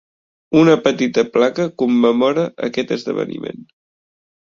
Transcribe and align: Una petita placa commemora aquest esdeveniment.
Una 0.61 0.77
petita 0.87 1.25
placa 1.35 1.67
commemora 1.83 2.49
aquest 2.71 2.99
esdeveniment. 3.01 3.67